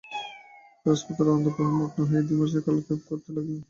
রাজপুত্র 0.85 1.25
আনন্দপ্রবাহে 1.27 1.77
মগ্ন 1.79 1.97
হইয়া 2.07 2.23
দিবাবসানপ্রতীক্ষায় 2.23 2.65
কালক্ষেপ 2.67 2.99
করিতে 3.07 3.29
লাগিলেন। 3.35 3.59